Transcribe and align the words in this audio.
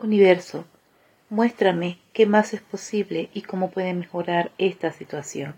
Universo, 0.00 0.64
muéstrame 1.28 1.98
qué 2.12 2.24
más 2.24 2.54
es 2.54 2.60
posible 2.60 3.30
y 3.34 3.42
cómo 3.42 3.72
puede 3.72 3.94
mejorar 3.94 4.52
esta 4.56 4.92
situación. 4.92 5.56